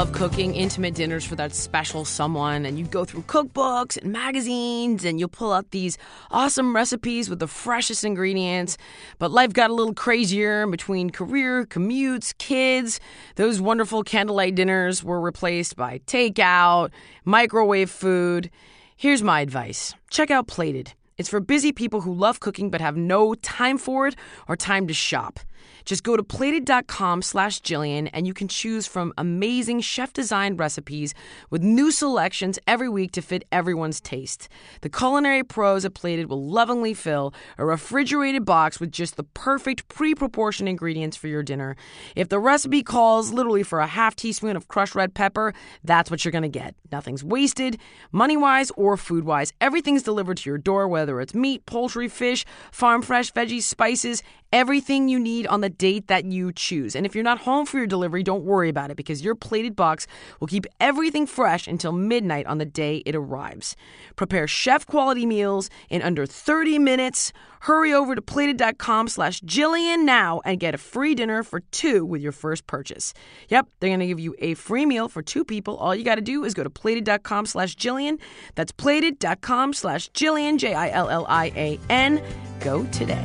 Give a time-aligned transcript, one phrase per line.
[0.00, 5.04] Love cooking intimate dinners for that special someone and you'd go through cookbooks and magazines
[5.04, 5.98] and you'll pull out these
[6.30, 8.78] awesome recipes with the freshest ingredients,
[9.18, 12.98] but life got a little crazier between career, commutes, kids.
[13.36, 16.92] Those wonderful candlelight dinners were replaced by takeout,
[17.26, 18.48] microwave food.
[18.96, 19.92] Here's my advice.
[20.08, 20.94] Check out Plated.
[21.20, 24.16] It's for busy people who love cooking but have no time for it
[24.48, 25.38] or time to shop.
[25.84, 31.14] Just go to plated.com slash Jillian and you can choose from amazing chef designed recipes
[31.50, 34.48] with new selections every week to fit everyone's taste.
[34.82, 39.88] The culinary pros at Plated will lovingly fill a refrigerated box with just the perfect
[39.88, 41.76] pre proportioned ingredients for your dinner.
[42.16, 45.52] If the recipe calls literally for a half teaspoon of crushed red pepper,
[45.84, 46.74] that's what you're going to get.
[46.92, 47.78] Nothing's wasted,
[48.12, 49.52] money wise or food wise.
[49.60, 54.22] Everything's delivered to your door, whether it's meat, poultry, fish, farm fresh, veggies, spices,
[54.52, 56.94] everything you need on the date that you choose.
[56.94, 59.74] And if you're not home for your delivery, don't worry about it because your plated
[59.74, 60.06] box
[60.38, 63.76] will keep everything fresh until midnight on the day it arrives.
[64.14, 67.32] Prepare chef quality meals in under 30 minutes.
[67.60, 72.22] Hurry over to plated.com slash Jillian now and get a free dinner for two with
[72.22, 73.12] your first purchase.
[73.48, 75.76] Yep, they're going to give you a free meal for two people.
[75.76, 78.18] All you got to do is go to plated.com slash Jillian.
[78.54, 82.22] That's plated.com slash Jillian, J I L L I A N.
[82.60, 83.22] Go today.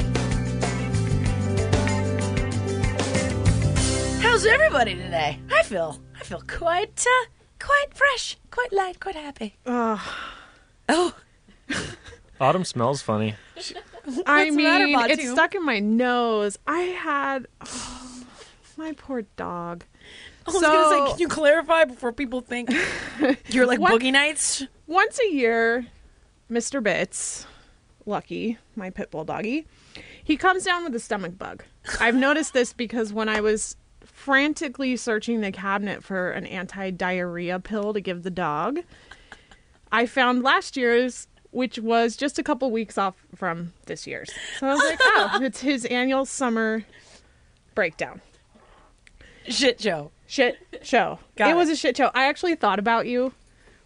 [4.20, 5.40] How's everybody today?
[5.50, 7.26] I feel I feel quite uh,
[7.58, 9.56] quite fresh, quite light, quite happy.
[9.66, 10.02] Oh,
[12.42, 13.36] Autumn smells funny.
[14.26, 16.58] I What's the matter, mean, it's stuck in my nose.
[16.68, 18.24] I had oh,
[18.78, 19.84] my poor dog.
[20.48, 22.70] I was So- gonna say, can you clarify before people think
[23.48, 24.00] you're like What?
[24.00, 24.64] boogie nights?
[24.88, 25.88] Once a year,
[26.52, 26.82] Mr.
[26.84, 27.48] Bits,
[28.06, 29.66] Lucky, my pit bull doggy,
[30.24, 31.64] he comes down with a stomach bug.
[32.00, 37.94] I've noticed this because when I was frantically searching the cabinet for an anti-diarrhea pill
[37.94, 38.80] to give the dog,
[39.92, 44.30] I found last year's which was just a couple weeks off from this year's.
[44.60, 46.84] So I was like, "Oh, it's his annual summer
[47.74, 48.22] breakdown."
[49.48, 50.12] Shit show.
[50.28, 51.20] shit show.
[51.38, 51.56] Got it, it.
[51.56, 52.12] was a shit show.
[52.14, 53.34] I actually thought about you.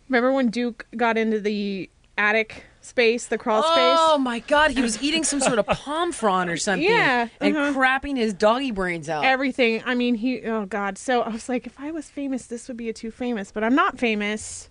[0.08, 4.00] Remember when Duke got into the attic space, the crawl Oh space?
[4.02, 6.84] Oh my god, he was eating some sort of palm frond or something.
[6.88, 7.78] Yeah, And uh-huh.
[7.78, 9.26] crapping his doggy brains out.
[9.26, 9.84] Everything.
[9.86, 10.42] I mean, he.
[10.44, 10.98] Oh God.
[10.98, 13.52] So I was like, if I was famous, this would be a too famous.
[13.52, 14.70] But I'm not famous,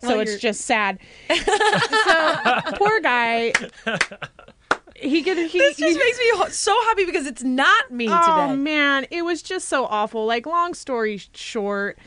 [0.00, 0.98] so Well, it's you're- just sad.
[1.30, 3.52] so poor guy.
[4.96, 5.36] He could.
[5.36, 8.16] He, this just he- makes me so happy because it's not me today.
[8.20, 8.56] Oh today.
[8.56, 10.24] man, it was just so awful.
[10.26, 11.98] Like long story short,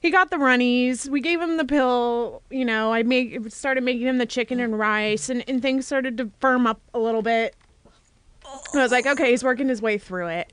[0.00, 1.08] he got the runnies.
[1.08, 2.42] We gave him the pill.
[2.50, 6.16] You know, I made started making him the chicken and rice, and, and things started
[6.18, 7.54] to firm up a little bit.
[8.74, 10.50] I was like, okay, he's working his way through it.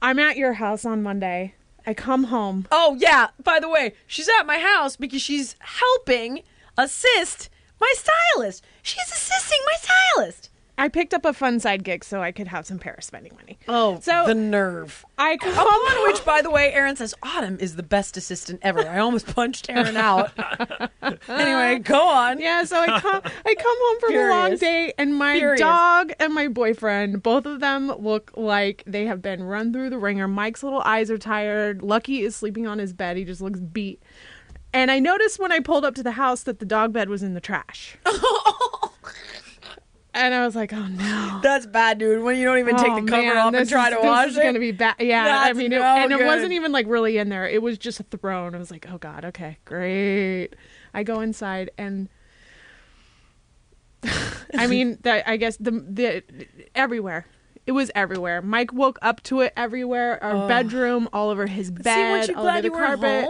[0.00, 1.54] I'm at your house on Monday.
[1.86, 2.66] I come home.
[2.70, 3.28] Oh yeah.
[3.42, 6.42] By the way, she's at my house because she's helping
[6.78, 7.48] assist
[7.80, 8.64] my stylist.
[8.82, 10.50] She's assisting my stylist.
[10.78, 13.58] I picked up a fun side gig so I could have some Paris spending money.
[13.68, 15.04] Oh, So- the nerve.
[15.18, 16.02] I come home.
[16.12, 18.80] which, by the way, Aaron says Autumn is the best assistant ever.
[18.88, 20.32] I almost punched Aaron out.
[21.28, 22.40] anyway, go on.
[22.40, 25.60] Yeah, so I come I come home from a long day and my Furious.
[25.60, 29.98] dog and my boyfriend, both of them look like they have been run through the
[29.98, 30.26] ringer.
[30.26, 31.82] Mike's little eyes are tired.
[31.82, 33.16] Lucky is sleeping on his bed.
[33.16, 34.02] He just looks beat.
[34.72, 37.22] And I noticed when I pulled up to the house that the dog bed was
[37.22, 37.96] in the trash.
[40.14, 42.22] and I was like, "Oh no." That's bad, dude.
[42.22, 43.96] When you don't even take Oh, the cover man, off this and try is- to
[43.96, 44.96] this wash is gonna be bad.
[45.00, 47.48] Yeah, I That's mean, it, no and it wasn't even like really in there.
[47.48, 48.54] It was just a thrown.
[48.54, 50.50] I was like, oh god, okay, great.
[50.94, 52.08] I go inside and.
[54.54, 56.22] I mean, that I guess the the
[56.74, 57.26] everywhere.
[57.64, 58.42] It was everywhere.
[58.42, 60.22] Mike woke up to it everywhere.
[60.22, 63.28] Our bedroom, all over his bed, See, all over the carpet.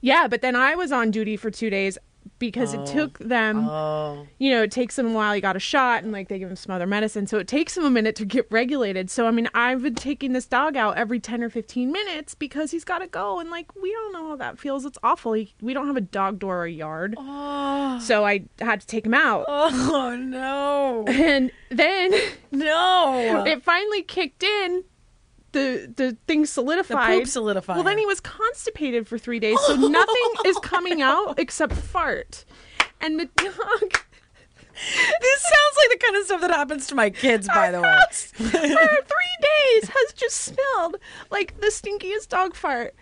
[0.00, 1.98] Yeah, but then I was on duty for two days
[2.38, 2.86] because it oh.
[2.86, 4.26] took them, oh.
[4.38, 5.34] you know, it takes them a while.
[5.34, 7.26] he got a shot and like they give him some other medicine.
[7.26, 9.10] So it takes them a minute to get regulated.
[9.10, 12.70] So, I mean, I've been taking this dog out every 10 or 15 minutes because
[12.70, 13.40] he's got to go.
[13.40, 14.84] And like, we don't know how that feels.
[14.84, 15.32] It's awful.
[15.32, 17.14] He, we don't have a dog door or yard.
[17.18, 17.98] Oh.
[18.00, 19.46] So I had to take him out.
[19.48, 21.04] Oh no.
[21.26, 22.12] And then
[22.52, 23.44] No.
[23.46, 24.84] it finally kicked in.
[25.56, 27.14] The, the thing solidified.
[27.14, 27.76] The poop solidified.
[27.76, 32.44] Well, then he was constipated for three days, so nothing is coming out except fart.
[33.00, 33.52] And the dog
[34.76, 37.98] This sounds like the kind of stuff that happens to my kids, by the way.
[38.32, 40.96] for three days has just smelled
[41.30, 42.94] like the stinkiest dog fart.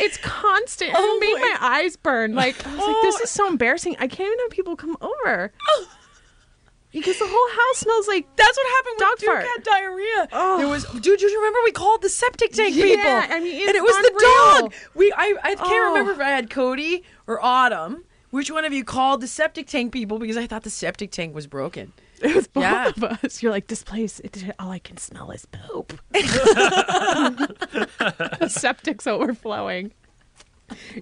[0.00, 0.90] It's constant.
[0.96, 2.34] Oh it made my- my eyes burn.
[2.34, 3.22] Like I was like, this Oh.
[3.22, 3.94] is so embarrassing.
[4.00, 5.88] I can't even have people come over oh.
[6.92, 9.44] Because the whole house smells like That's what happened Dog Duke fart.
[9.44, 10.28] had diarrhea.
[10.32, 10.58] Oh.
[10.58, 11.18] There was, dude.
[11.18, 13.10] Do you remember we called the septic tank Yeah, people?
[13.36, 14.12] I mean, and it was unreal.
[14.12, 14.72] the dog.
[14.94, 15.88] We, I, I can't Oh.
[15.90, 18.04] remember if I had Cody or Autumn.
[18.30, 21.34] Which one of you called the septic tank people because I thought the septic tank
[21.34, 21.92] was broken?
[22.22, 22.86] it was both Yeah.
[22.88, 23.42] of us.
[23.42, 24.20] You're like this place.
[24.20, 25.98] It, all I can smell is poop.
[26.12, 27.48] the
[28.48, 29.92] septic's overflowing.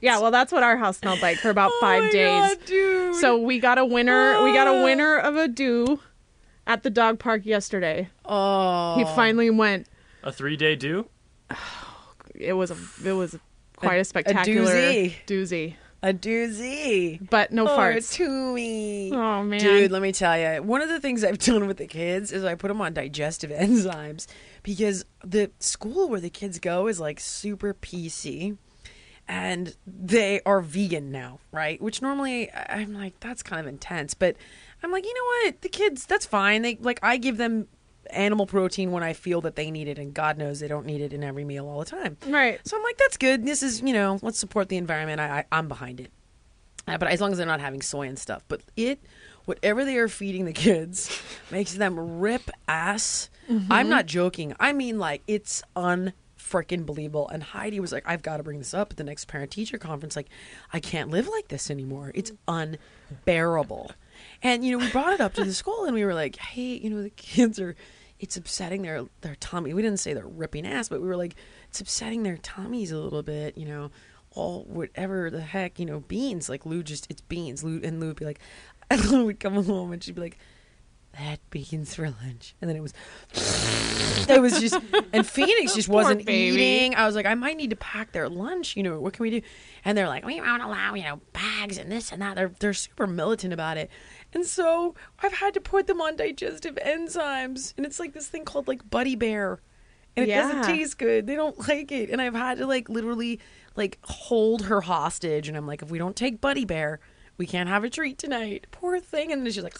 [0.03, 2.57] Yeah, well, that's what our house smelled like for about five oh my days.
[2.57, 3.15] God, dude.
[3.17, 4.43] So we got a winner.
[4.43, 4.81] We got Ah.
[4.81, 6.01] a winner of a do
[6.67, 8.09] at the dog park yesterday.
[8.25, 9.87] oh, He finally went.
[10.23, 11.09] A three day due?
[12.35, 12.77] It was a.
[13.05, 13.37] It was
[13.77, 15.15] quite a, spectacular doozy.
[15.27, 15.75] doozy.
[16.03, 17.31] a doozy.
[17.31, 18.13] But no Oh, farts.
[18.17, 19.13] Toomy.
[19.13, 21.87] Oh man, Dude, let me tell you, one of the things I've done with the
[21.87, 24.27] kids is I put them on digestive enzymes
[24.63, 28.57] because the school where the kids go is like super PC
[29.29, 31.81] and they are vegan now, right?
[31.81, 34.37] Which normally I'm like, that's kind of intense, but
[34.83, 35.61] I'm like, you know what?
[35.63, 36.63] The kids, that's fine.
[36.63, 37.69] They like, I give them
[38.11, 41.03] animal protein when I feel that they need it, and God knows they don't need
[41.03, 42.17] it in every meal all the time.
[42.27, 42.59] right?
[42.67, 43.45] So I'm like, that's good.
[43.45, 45.21] This is, you know, let's support the environment.
[45.21, 46.11] I, I I'm behind it.
[46.87, 48.43] Uh, but as long as they're not having soy and stuff.
[48.49, 48.99] But it,
[49.45, 51.21] whatever they are feeding the kids,
[51.51, 53.29] makes them rip ass.
[53.71, 54.55] I'm not joking.
[54.61, 55.63] I mean, like it's
[56.49, 57.29] unfreaking believable.
[57.29, 59.79] And Heidi was like, I've got to bring this up at the next parent teacher
[59.79, 60.17] conference.
[60.17, 60.29] Like,
[60.73, 62.13] I can't live like this anymore.
[62.15, 63.93] It's unbearable.
[64.43, 66.77] And you know, we brought it up to the school, and we were like, hey,
[66.77, 67.77] you know, the kids are.
[68.21, 69.73] It's upsetting their their tummy.
[69.73, 71.37] We didn't say they're ripping ass, but we were like,
[71.69, 73.57] it's upsetting their tummies a little bit.
[73.57, 73.91] You know,
[74.33, 76.49] all whatever the heck, you know, beans.
[76.49, 77.63] Like Lou just it's beans.
[77.63, 78.41] Lou and Lou would be like,
[78.91, 80.39] and Lou would come home and she'd be like,
[81.19, 81.41] that
[81.95, 82.95] for lunch, and then it was,
[84.29, 84.79] it was just,
[85.13, 86.63] and Phoenix just wasn't baby.
[86.63, 86.95] eating.
[86.95, 88.77] I was like, I might need to pack their lunch.
[88.77, 89.41] You know, what can we do?
[89.85, 92.37] And they're like, we won't allow you know bags and this and that.
[92.37, 93.91] They're they're super militant about it.
[94.35, 98.45] And so I've had to put them on digestive enzymes, and it's like this thing
[98.45, 99.61] called like Buddy Bear,
[100.17, 100.43] and it Yeah.
[100.43, 101.27] doesn't taste good.
[101.27, 103.41] They don't like it, and I've had to like literally
[103.77, 107.01] like hold her hostage, and I'm like, if we don't take Buddy Bear,
[107.39, 108.67] we can't have a treat tonight.
[108.73, 109.79] Poor thing, and then she's like,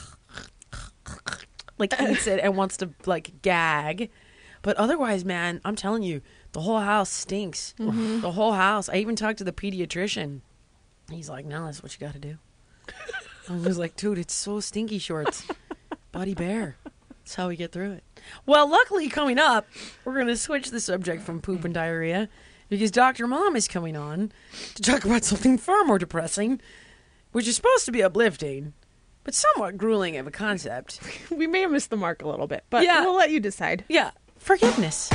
[1.79, 4.11] like eats it and wants to like gag,
[4.63, 6.21] but otherwise, man, I'm telling you,
[6.53, 7.75] the whole house stinks.
[7.79, 8.21] Mm-hmm.
[8.21, 8.89] The whole house.
[8.89, 10.41] I even talked to the pediatrician.
[11.11, 12.39] He's like, no, that's what you got to do.
[13.49, 15.47] I was like, dude, it's so stinky shorts.
[16.13, 16.77] Buddy Bear.
[17.21, 18.05] That's how we get through it.
[18.47, 19.67] Well, luckily, coming up,
[20.05, 22.29] we're going to switch the subject from poop and diarrhea
[22.69, 23.27] because Dr.
[23.27, 24.33] Mom is coming on
[24.75, 26.61] to talk about something far more depressing,
[27.33, 28.75] which is supposed to be uplifting,
[29.29, 31.01] but somewhat grueling of a concept.
[31.31, 33.03] We may have missed the mark a little bit, but Yeah.
[33.03, 33.85] we'll let you decide.
[33.87, 35.11] Yeah, forgiveness.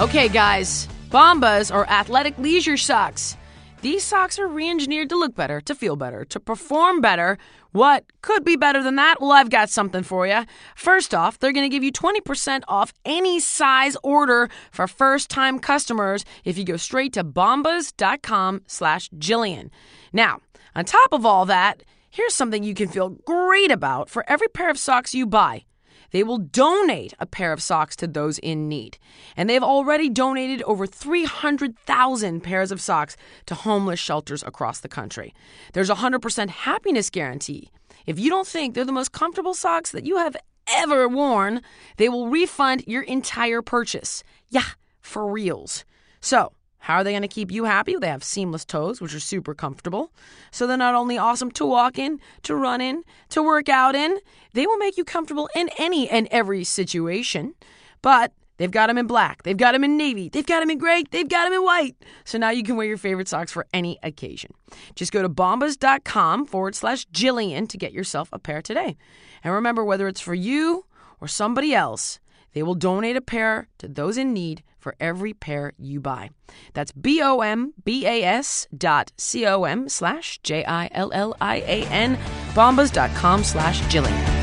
[0.00, 3.38] Okay, guys, Bombas are athletic leisure socks.
[3.84, 7.36] These socks are re engineered to look better, to feel better, to perform better.
[7.72, 9.20] What could be better than that?
[9.20, 10.46] Well, I've got something for you.
[10.74, 15.58] First off, they're going to give you 20% off any size order for first time
[15.58, 19.68] customers if you go straight to bombas.com slash Jillian.
[20.14, 20.40] Now,
[20.74, 24.70] on top of all that, here's something you can feel great about for every pair
[24.70, 25.66] of socks you buy.
[26.14, 28.98] They will donate a pair of socks to those in need.
[29.36, 33.16] And they've already donated over 300,000 pairs of socks
[33.46, 35.34] to homeless shelters across the country.
[35.72, 37.68] There's a 100% happiness guarantee.
[38.06, 40.36] If you don't think they're the most comfortable socks that you have
[40.68, 41.62] ever worn,
[41.96, 44.22] they will refund your entire purchase.
[44.50, 44.68] Yeah,
[45.00, 45.84] for reals.
[46.20, 46.52] So,
[46.84, 47.96] how are they going to keep you happy?
[47.96, 50.12] They have seamless toes, which are super comfortable.
[50.50, 54.18] So they're not only awesome to walk in, to run in, to work out in,
[54.52, 57.54] they will make you comfortable in any and every situation.
[58.02, 60.76] But they've got them in black, they've got them in navy, they've got them in
[60.76, 61.96] gray, they've got them in white.
[62.26, 64.52] So now you can wear your favorite socks for any occasion.
[64.94, 68.98] Just go to bombas.com forward slash Jillian to get yourself a pair today.
[69.42, 70.84] And remember, whether it's for you
[71.18, 72.20] or somebody else,
[72.54, 76.30] They will donate a pair to those in need for every pair you buy.
[76.74, 82.18] That's B-O-M-B-A-S dot C-O-M slash J-I-L-L-I-A-N
[82.52, 84.34] bombas dot com slash Jillian.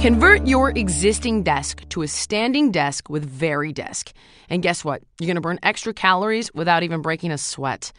[0.00, 4.12] Convert your existing desk to a standing desk with VariDesk.
[4.48, 5.02] And guess what?
[5.20, 7.92] You're going to burn extra calories without even breaking a sweat.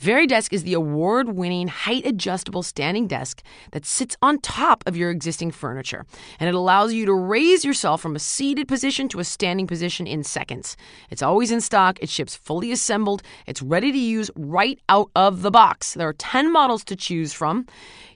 [0.00, 5.10] VariDesk is the award winning height adjustable standing desk that sits on top of your
[5.10, 6.06] existing furniture.
[6.38, 10.06] And it allows you to raise yourself from a seated position to a standing position
[10.06, 10.76] in seconds.
[11.10, 15.42] It's always in stock, it ships fully assembled, it's ready to use right out of
[15.42, 15.94] the box.
[15.94, 17.66] There are 10 models to choose from.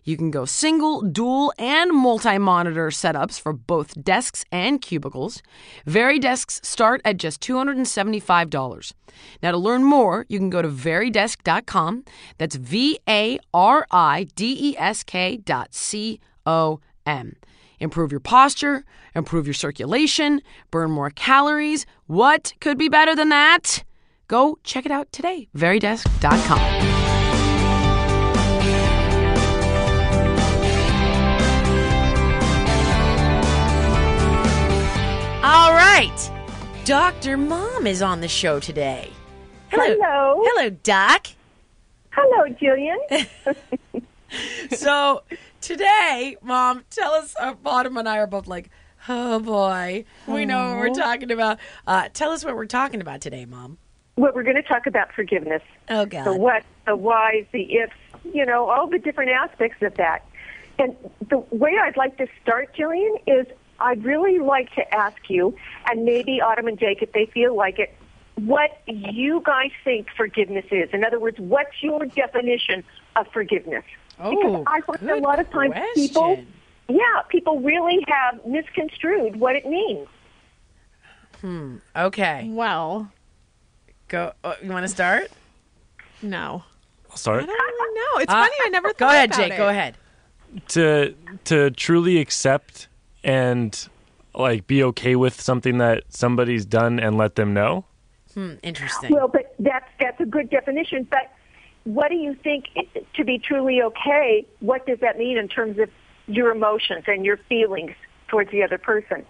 [0.05, 5.43] You can go single, dual, and multi monitor setups for both desks and cubicles.
[5.87, 8.93] VariDesks start at just $275.
[9.43, 10.69] Now, to learn more, you can go to
[11.73, 12.05] varidesk.com.
[12.38, 17.37] That's V A R I D E S K dot C O M.
[17.81, 21.85] Improve your posture, improve your circulation, burn more calories.
[22.07, 23.83] What could be better than that?
[24.29, 25.49] Go check it out today.
[25.57, 26.59] Varidesk.com.
[35.45, 36.31] All right.
[36.85, 37.37] Dr.
[37.37, 39.11] Mom is on the show today.
[39.71, 40.43] Hello.
[40.45, 41.26] Hello, Doc.
[42.12, 43.26] Hello, Jillian.
[44.71, 45.25] So
[45.61, 48.71] today, Mom, tell us, uh, Autumn and I are both like,
[49.07, 51.59] oh boy, we know what we're talking about.
[51.87, 53.76] Uh, tell us what we're talking about today, Mom.
[54.16, 55.61] well, we're going to talk about forgiveness.
[55.90, 56.25] Oh, God.
[56.25, 57.92] The what, the whys, the ifs,
[58.33, 60.25] you know, all the different aspects of that.
[60.78, 60.97] And
[61.28, 63.47] the way I'd like to start, Jillian, is
[63.81, 65.54] I'd really like to ask you,
[65.90, 67.95] and maybe Autumn and Jake, if they feel like it,
[68.37, 70.89] what you guys think forgiveness is.
[70.93, 72.83] In other words, what's your definition
[73.17, 73.85] of forgiveness?
[74.19, 76.43] Oh, because I find a lot of times people,
[76.89, 80.09] yeah, people really have misconstrued what it means.
[81.41, 81.77] Hmm.
[81.97, 82.49] Okay.
[82.51, 83.11] Well,
[84.09, 84.33] Go.
[84.45, 85.31] Uh, you want to start?
[86.21, 86.62] no.
[87.11, 87.43] I'll start.
[87.43, 88.21] I don't really know.
[88.23, 88.55] It's Uh, funny.
[88.65, 89.31] I never thought about it.
[89.31, 89.53] Go ahead, Jake.
[89.53, 89.57] it.
[89.57, 89.97] Go ahead.
[90.69, 92.89] To to truly accept
[93.25, 93.89] and
[94.35, 97.85] like be okay with something that somebody's done and let them know.
[98.35, 99.12] Hmm, interesting.
[99.15, 101.07] Well, but that's that's a good definition.
[101.11, 101.33] But
[101.85, 102.67] what do you think
[103.15, 104.47] to be truly okay?
[104.61, 105.91] What does that mean in terms of
[106.27, 107.93] your emotions and your feelings
[108.29, 109.25] towards the other person?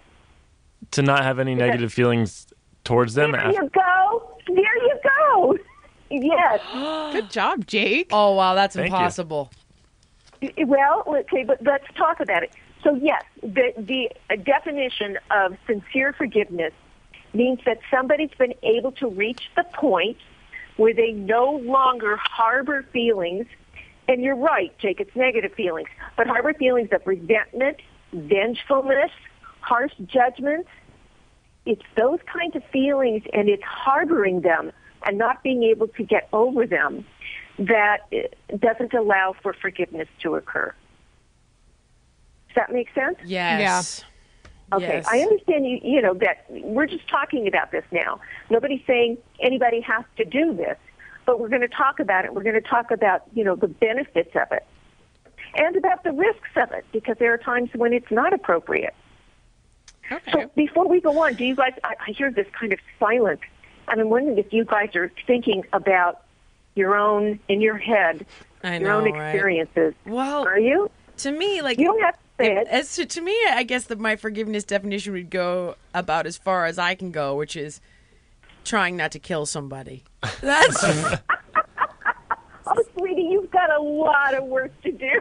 [0.91, 2.47] To not have any negative feelings
[2.83, 3.31] towards them.
[3.31, 4.37] There af- you go.
[4.47, 5.57] There you go.
[6.15, 6.59] Yes.
[7.11, 8.09] Good job, Jake.
[8.11, 8.53] oh, wow.
[8.53, 8.95] That's Thank you.
[8.95, 9.49] impossible.
[10.63, 12.51] Well, okay, but let's talk about it.
[12.83, 14.11] So yes, the the
[14.43, 16.73] definition of sincere forgiveness
[17.33, 20.17] means that somebody's been able to reach the point
[20.77, 23.45] where they no longer harbor feelings.
[24.07, 27.77] And you're right, Jake, it's negative feelings, but harbor feelings of resentment,
[28.11, 29.11] vengefulness,
[29.61, 30.69] harsh judgments.
[31.65, 34.71] It's those kinds of feelings and it's harboring them
[35.05, 37.05] and not being able to get over them
[37.57, 37.99] that
[38.59, 40.73] doesn't allow for forgiveness to occur.
[42.49, 43.17] Does that make sense?
[43.25, 44.03] Yes.
[44.75, 45.07] Okay, Yes.
[45.09, 45.79] I understand you.
[45.83, 48.19] You know that we're just talking about this now.
[48.49, 50.77] Nobody's saying anybody has to do this,
[51.25, 52.33] but we're going to talk about it.
[52.33, 54.65] We're going to talk about you know the benefits of it
[55.55, 58.95] and about the risks of it because there are times when it's not appropriate.
[60.11, 60.31] Okay.
[60.31, 61.73] So before we go on, do you guys?
[61.83, 63.41] I, I hear this kind of silence,
[63.87, 66.21] and I'm wondering if you guys are thinking about
[66.75, 68.25] your own in your head,
[68.63, 69.29] I your know, own right?
[69.33, 69.93] experiences.
[70.05, 70.89] Well, Are you?
[71.17, 72.67] to me, like You don't have it.
[72.67, 76.65] As to, to me, I guess that my forgiveness definition would go about as far
[76.65, 77.81] as I can go, which is
[78.63, 80.03] trying not to kill somebody.
[80.41, 80.83] That's
[82.65, 85.19] Oh, sweetie, you've got a lot of work to do.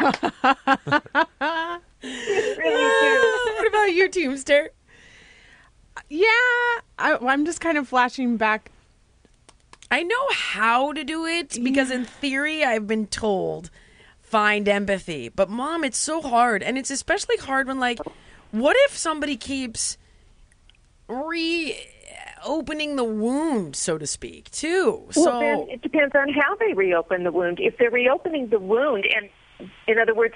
[0.00, 0.12] really
[2.00, 2.62] do.
[2.64, 4.70] Ah, what about you, Teamster?
[6.08, 6.26] yeah,
[6.98, 8.70] I, I'm just kind of flashing back.
[9.90, 13.70] I know how to do it because in theory I've been told
[14.34, 15.28] find empathy.
[15.28, 18.00] But mom, it's so hard and it's especially hard when like
[18.50, 19.96] what if somebody keeps
[21.06, 21.78] re
[22.44, 25.04] opening the wound, so to speak, too.
[25.16, 27.58] Well, So then it depends on how they reopen the wound.
[27.60, 30.34] If they're reopening the wound, and in other words,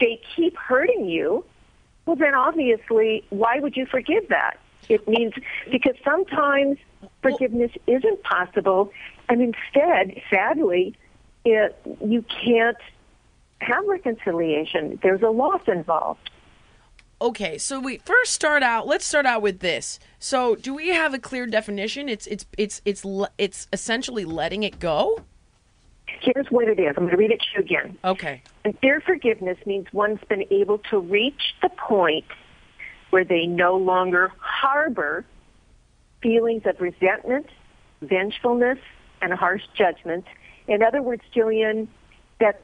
[0.00, 1.44] they keep hurting you,
[2.06, 4.58] well, then obviously, why would you forgive that?
[4.88, 5.34] It means
[5.70, 6.78] because sometimes
[7.22, 8.90] forgiveness isn't possible,
[9.28, 10.96] and instead, sadly,
[11.44, 12.76] it, you can't
[13.62, 14.98] have reconciliation.
[15.02, 16.30] There's a loss involved.
[17.20, 18.86] Okay, so we first start out.
[18.88, 20.00] Let's start out with this.
[20.18, 22.08] So, do we have a clear definition?
[22.08, 23.04] It's it's it's it's
[23.38, 25.22] it's essentially letting it go.
[26.20, 26.94] Here's what it is.
[26.96, 27.98] I'm going to read it to you again.
[28.04, 28.42] Okay.
[28.64, 32.24] Sincere forgiveness means one's been able to reach the point
[33.10, 35.24] where they no longer harbor
[36.22, 37.46] feelings of resentment,
[38.00, 38.78] vengefulness,
[39.20, 40.28] and harsh judgments.
[40.66, 41.88] In other words, Jillian,
[42.40, 42.62] that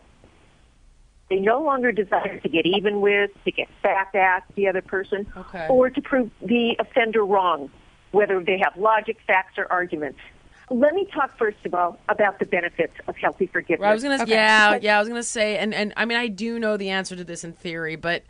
[1.31, 5.27] they no longer desire to get even with, to get back at the other person,
[5.37, 5.67] Okay.
[5.69, 7.71] or to prove the offender wrong,
[8.13, 10.19] whether they have logic, facts, or arguments.
[10.71, 13.87] Let me talk first of all about the benefits of healthy forgiveness.
[13.89, 14.97] I was gonna, yeah, yeah.
[14.97, 17.43] I was gonna say, and and I mean, I do know the answer to this
[17.43, 18.25] in theory, but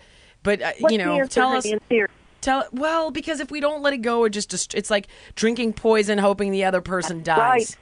[0.45, 1.67] but uh, you know, answer, tell us.
[1.67, 2.09] in theory?
[2.41, 5.73] Tell well because if we don't let it go, it just just- it's like drinking
[5.73, 7.77] poison, hoping the other person dies.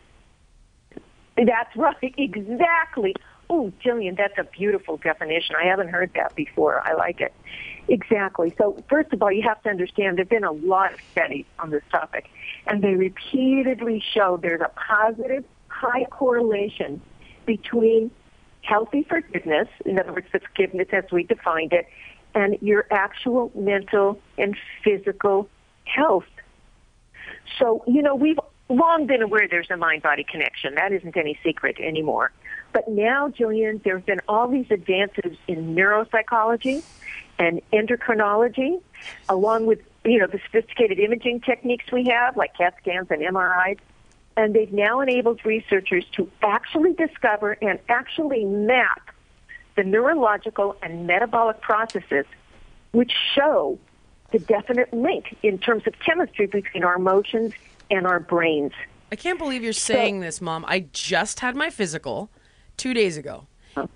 [1.36, 1.46] Right.
[1.46, 3.14] That's right, exactly.
[3.48, 5.54] Oh, Jillian, that's a beautiful definition.
[5.60, 6.80] I haven't heard that before.
[6.84, 7.32] I like it.
[7.88, 8.52] Exactly.
[8.58, 11.44] So, first of all, you have to understand there have been a lot of studies
[11.60, 12.28] on this topic,
[12.66, 17.00] and they repeatedly show there's a positive, high correlation
[17.44, 18.10] between
[18.62, 21.86] healthy forgiveness, in other words, forgiveness as we defined it,
[22.34, 25.48] and your actual mental and physical
[25.84, 26.24] health.
[27.58, 30.74] So, you know, we've long been aware there's a mind body connection.
[30.74, 32.32] That isn't any secret anymore.
[32.76, 36.82] But now, Jillian, there have been all these advances in neuropsychology
[37.38, 38.82] and endocrinology,
[39.30, 43.78] along with, you know, the sophisticated imaging techniques we have, like CAT scans and MRIs.
[44.36, 49.08] And they've now enabled researchers to actually discover and actually map
[49.76, 52.26] the neurological and metabolic processes
[52.92, 53.78] which show
[54.32, 57.54] the definite link in terms of chemistry between our emotions
[57.90, 58.72] and our brains.
[59.10, 60.66] I can't believe you're saying this, Mom.
[60.68, 62.28] I just had my physical
[62.76, 63.46] two days ago,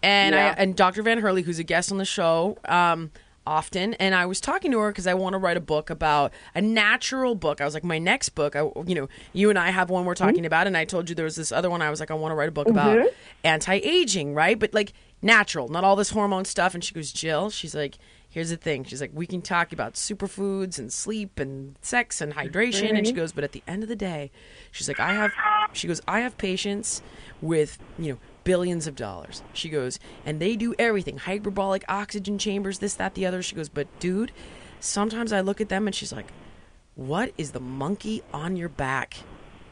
[0.02, 0.54] and Yeah.
[0.56, 1.02] I and Dr.
[1.02, 3.10] Van Hurley, who's a guest on the show, um,
[3.46, 6.32] often, and I was talking to her because I want to write a book about
[6.54, 7.60] a natural book.
[7.60, 10.14] I was like, my next book, I, you know, you and I have one we're
[10.14, 10.44] talking mm-hmm.
[10.46, 11.82] about, and I told you there was this other one.
[11.82, 13.08] I was like, I want to write a book about mm-hmm.
[13.42, 14.58] anti-aging, right?
[14.58, 16.74] But like natural, not all this hormone stuff.
[16.74, 17.96] And she goes, Jill, she's like.
[18.32, 18.84] Here's the thing.
[18.84, 22.96] She's like, we can talk about superfoods and sleep and sex and hydration.
[22.96, 23.22] And she mm-hmm.
[23.22, 24.30] goes, but at the end of the day,
[24.70, 25.32] she's like, I have,
[25.72, 27.02] she goes, I have patients
[27.42, 29.42] with, you know, billions of dollars.
[29.52, 33.42] She goes, and they do everything hyperbaric oxygen chambers, this, that, the other.
[33.42, 34.32] She goes, but dude,
[34.80, 36.26] sometimes I look at them and she's like,
[36.94, 39.16] what is the monkey on your back?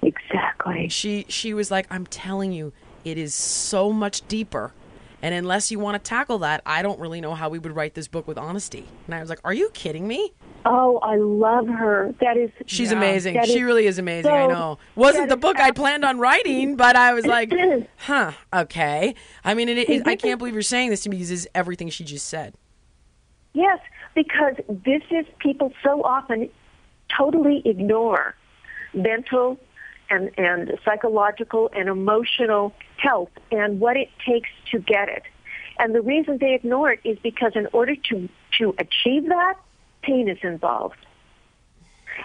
[0.02, 0.88] Exactly.
[0.88, 2.72] She she was like, I'm telling you,
[3.04, 4.72] it is so much deeper.
[5.20, 7.94] And unless you want to tackle that, I don't really know how we would write
[7.94, 8.86] this book with honesty.
[9.06, 10.32] And I was like, Are you kidding me?
[10.70, 12.14] Oh, I love her.
[12.20, 12.50] That is.
[12.66, 13.42] She's yeah, amazing.
[13.44, 14.30] she is really is amazing.
[14.30, 14.78] I know.
[14.96, 17.50] Wasn't the book I'd planned on writing, but I was like,
[17.96, 19.14] huh, okay.
[19.42, 21.88] I mean, it, it, I can't believe you're saying this to me because it's everything
[21.88, 22.54] she just said.
[23.54, 23.78] Yes,
[24.14, 26.50] because this is people so often
[27.16, 28.34] totally ignore
[28.92, 29.58] mental
[30.10, 35.22] and, and psychological and emotional health and what it takes to get it.
[35.78, 38.28] And the reason they ignore it is because in order to,
[38.58, 39.54] to achieve that,
[40.02, 40.98] pain is involved.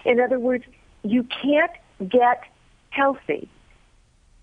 [0.05, 0.65] In other words,
[1.03, 1.71] you can't
[2.07, 2.43] get
[2.89, 3.49] healthy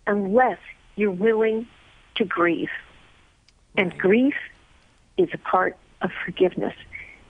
[0.06, 0.58] unless
[0.96, 1.66] you're willing
[2.16, 2.70] to grieve.
[3.76, 4.34] And grief
[5.16, 6.74] is a part of forgiveness.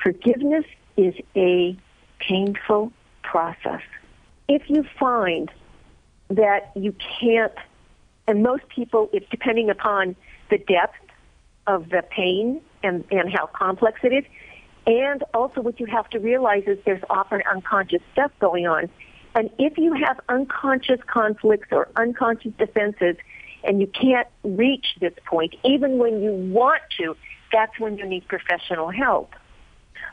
[0.02, 0.64] Forgiveness
[0.96, 1.76] is a
[2.18, 3.82] painful process.
[4.48, 5.50] If you find
[6.28, 7.52] that you can't,
[8.26, 10.16] and most people, it's depending upon
[10.50, 10.96] the depth
[11.66, 14.24] of the pain and, and how complex it is,
[14.86, 18.88] and also what you have to realize is there's often unconscious stuff going on.
[19.34, 23.16] And if you have unconscious conflicts or unconscious defenses,
[23.62, 27.16] and you can't reach this point, even when you want to,
[27.52, 29.34] that's when you need professional help.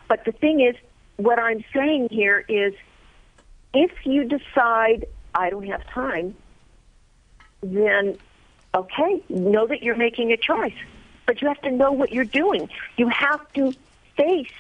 [0.08, 0.76] But the thing is,
[1.16, 2.74] what I'm saying here is
[3.74, 6.36] if you decide, I don't have time,
[7.62, 8.18] then
[8.76, 10.76] okay, know that you're making a choice.
[11.26, 12.70] But you have to know what you're doing.
[12.96, 13.74] You have to
[14.18, 14.52] face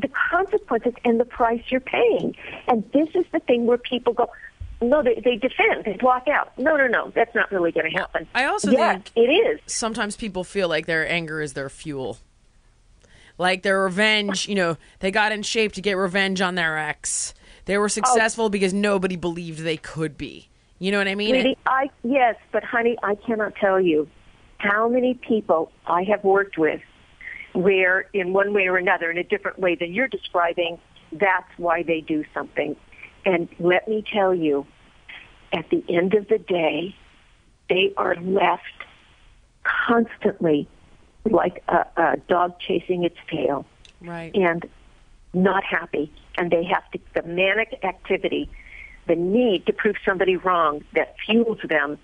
[0.00, 2.34] the consequences and the price you're paying.
[2.68, 4.28] And this is the thing where people go,
[4.80, 6.56] no, they, they defend, they block out.
[6.58, 8.26] No, no, no, that's not really going to happen.
[8.34, 9.60] I also yes, think it is.
[9.66, 12.18] sometimes people feel like their anger is their fuel.
[13.38, 17.34] Like their revenge, you know, they got in shape to get revenge on their ex.
[17.64, 20.48] They were successful because nobody believed they could be.
[20.78, 21.30] You know what I mean?
[21.30, 24.08] Sweetie, I yes, but honey, I cannot tell you
[24.58, 26.80] how many people I have worked with
[27.54, 30.78] where in one way or another, in a different way than you're describing,
[31.12, 32.76] that's why they do something.
[33.24, 34.66] And let me tell you,
[35.52, 36.94] at the end of the day,
[37.68, 38.62] they are left
[39.62, 40.68] constantly
[41.24, 43.64] like a, a dog chasing its tail
[44.02, 44.34] right.
[44.34, 44.68] and
[45.32, 46.12] not happy.
[46.36, 48.50] And they have to, the manic activity,
[49.06, 51.98] the need to prove somebody wrong that fuels them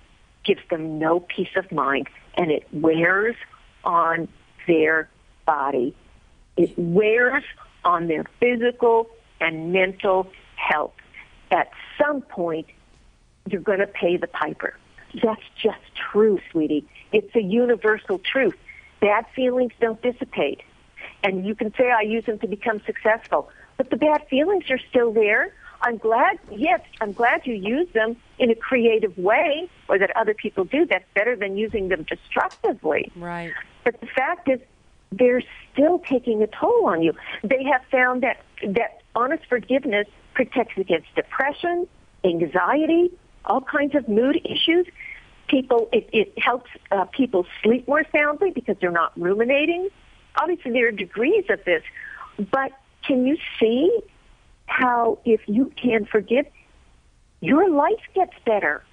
[0.45, 3.37] gives them no peace of mind, and it wears
[3.85, 4.29] on
[4.67, 5.09] their
[5.51, 5.97] body.
[6.57, 7.43] It wears
[7.85, 9.11] on their physical
[9.41, 10.95] and mental health.
[11.51, 12.67] At some point,
[13.49, 14.77] you're going to pay the piper.
[15.21, 15.81] That's just
[16.13, 16.87] true, sweetie.
[17.11, 18.55] It's a universal truth.
[19.01, 20.61] Bad feelings don't dissipate.
[21.25, 23.51] And you can say, I use them to become successful.
[23.77, 25.53] But the bad feelings are still there.
[25.83, 30.35] I'm glad, yes, I'm glad you use them in a creative way or that other
[30.35, 30.87] people do.
[30.87, 33.11] That's better than using them destructively.
[33.17, 33.53] Right.
[33.83, 34.61] But the fact is,
[35.13, 35.43] they're
[35.73, 37.13] still taking a toll on you.
[37.43, 41.87] They have found that, that honest forgiveness protects against depression,
[42.25, 43.11] anxiety,
[43.45, 44.87] all kinds of mood issues.
[45.49, 49.89] People, it, it helps uh, people sleep more soundly because they're not ruminating.
[50.41, 51.83] Obviously, there are degrees of this,
[52.51, 52.71] but
[53.05, 54.01] can you see
[54.67, 56.47] how if you can forgive,
[57.41, 58.85] your life gets better?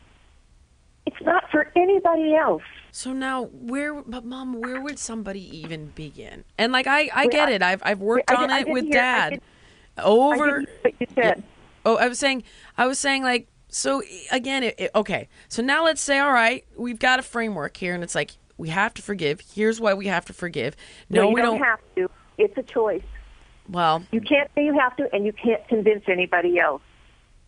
[1.18, 2.62] It's not for anybody else.
[2.92, 6.44] So now, where, but mom, where would somebody even begin?
[6.58, 7.62] And like, I, I get it.
[7.62, 9.42] I've, I've worked on it with dad.
[9.98, 10.44] Over.
[10.44, 11.44] I didn't, what you said.
[11.86, 12.44] Oh, I was saying,
[12.78, 14.02] I was saying, like, so
[14.32, 15.28] again, it, it- okay.
[15.48, 18.70] So now let's say, all right, we've got a framework here, and it's like we
[18.70, 19.42] have to forgive.
[19.54, 20.76] Here's why we have to forgive.
[21.10, 21.68] No, No, you we don't, don't.
[21.68, 22.10] have to.
[22.38, 23.02] It's a choice.
[23.70, 26.82] well, You can't say you have to, and you can't convince anybody else.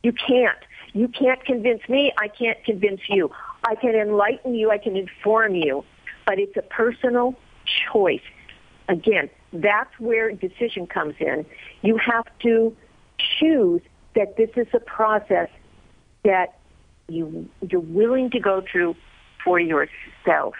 [0.03, 0.57] You can't.
[0.93, 2.11] You can't convince me.
[2.17, 3.29] I can't convince you.
[3.69, 4.71] I can enlighten you.
[4.71, 5.85] I can inform you.
[6.25, 7.35] But it's a personal
[7.91, 8.21] choice.
[8.87, 11.45] Again, that's where decision comes in.
[11.83, 12.75] You have to
[13.39, 13.81] choose
[14.15, 15.49] that this is a process
[16.23, 16.57] that
[17.07, 18.95] you, you're willing to go through
[19.43, 20.55] for yourself.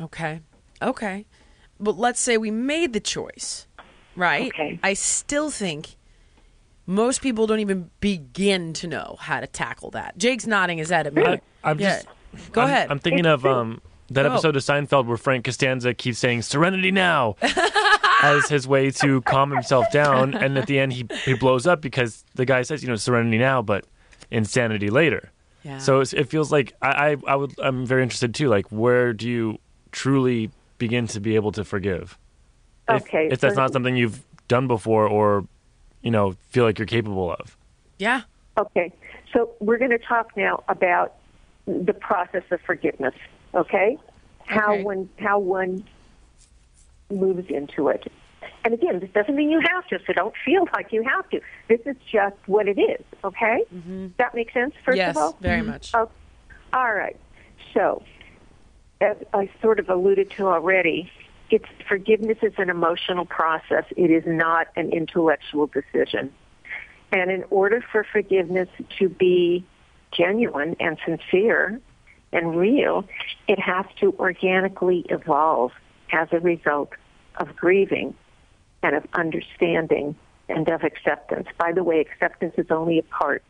[0.00, 0.40] okay,
[0.80, 1.26] okay.
[1.80, 3.66] But let's say we made the choice,
[4.14, 4.46] right?
[4.46, 4.78] Okay.
[4.82, 5.96] I still think
[6.86, 10.16] most people don't even begin to know how to tackle that.
[10.18, 11.22] Jake's nodding his head at me.
[11.24, 12.02] I, I'm yeah.
[12.02, 12.52] just.
[12.52, 12.90] Go I'm, ahead.
[12.90, 14.32] I'm thinking of um that Go.
[14.32, 17.36] episode of Seinfeld where Frank Costanza keeps saying "Serenity now"
[18.22, 21.80] as his way to calm himself down, and at the end he he blows up
[21.80, 23.86] because the guy says, you know, "Serenity now," but
[24.30, 25.30] insanity later.
[25.62, 25.78] yeah.
[25.78, 28.48] So it's, it feels like I, I I would I'm very interested too.
[28.48, 29.58] Like, where do you
[29.92, 32.18] truly begin to be able to forgive?
[32.88, 35.46] If, Okay, if that's so- not something you've done before, or
[36.04, 37.56] you know, feel like you're capable of.
[37.98, 38.22] yeah.
[38.56, 38.92] Okay,
[39.32, 41.14] so we're going to talk now about
[41.66, 43.14] the process of forgiveness.
[43.52, 43.98] Okay,
[44.46, 44.84] how Okay.
[44.84, 45.82] one how one
[47.10, 48.06] moves into it.
[48.64, 51.40] And again, this doesn't mean you have to, so don't feel like you have to.
[51.68, 53.04] This is just what it is.
[53.24, 54.74] Okay, Does that makes sense.
[54.84, 55.70] First yes, of all, very mm-hmm.
[55.70, 55.90] much.
[55.94, 56.08] Oh,
[56.72, 57.16] all right.
[57.74, 58.02] So,
[59.00, 61.10] as I sort of alluded to already,
[61.54, 63.84] it's forgiveness is an emotional process.
[63.96, 66.32] It is not an intellectual decision.
[67.12, 69.64] And in order for forgiveness to be
[70.10, 71.80] genuine and sincere
[72.32, 73.04] and real,
[73.46, 75.70] it has to organically evolve
[76.12, 76.90] as a result
[77.36, 78.14] of grieving
[78.82, 80.16] and of understanding
[80.48, 81.46] and of acceptance.
[81.56, 83.44] By the way, acceptance is only a part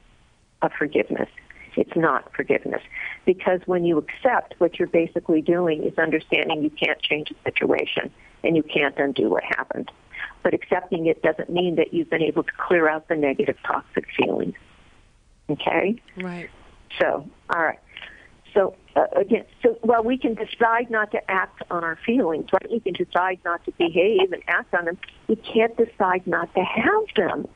[0.61, 1.31] of forgiveness.
[1.77, 2.83] It's not forgiveness.
[3.25, 8.11] Because when you accept, what you're basically doing is understanding you can't change the situation
[8.43, 9.91] and you can't undo what happened.
[10.43, 14.07] But accepting it doesn't mean that you've been able to clear out the negative toxic
[14.17, 14.55] feelings.
[15.51, 16.01] Okay?
[16.19, 16.51] right.
[17.01, 17.79] So, all right.
[18.55, 22.71] So uh, again, so well, we can decide not to act on our feelings, right?
[22.71, 24.99] We can decide not to behave and act on them.
[25.27, 27.49] We can't decide not to have them,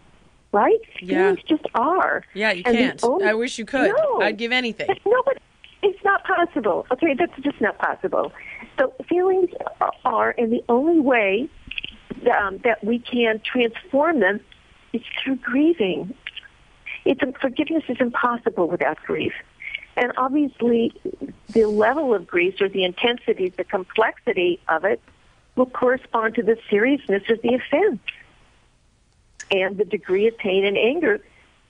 [0.53, 0.81] right?
[1.01, 1.31] Yeah.
[1.35, 2.25] Feelings just are.
[2.35, 3.05] Yeah, you And can't.
[3.05, 3.93] only- I wish you could.
[3.97, 4.21] No.
[4.23, 4.89] I'd give anything.
[5.07, 5.39] No, but
[5.83, 6.87] it's not possible.
[6.91, 8.33] Okay, that's just not possible.
[8.79, 9.51] So feelings
[10.05, 11.49] are, and the only way
[12.37, 14.41] um, that we can transform them
[14.93, 16.15] is through grieving.
[17.05, 19.33] It's forgiveness is impossible without grief,
[19.97, 20.93] and obviously,
[21.53, 25.01] the level of grief or the intensity, the complexity of it,
[25.57, 28.01] will correspond to the seriousness of the offense
[29.51, 31.21] and the degree of pain and anger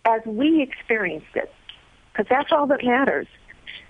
[0.04, 1.52] as we experienced it,
[2.12, 3.26] because that's all that matters.